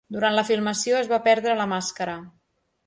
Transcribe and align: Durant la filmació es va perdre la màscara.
Durant 0.13 0.35
la 0.37 0.43
filmació 0.47 0.97
es 1.03 1.11
va 1.13 1.21
perdre 1.29 1.57
la 1.63 1.69
màscara. 1.77 2.21